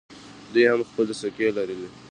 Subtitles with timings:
[0.53, 1.89] دوی هم خپلې سکې لرلې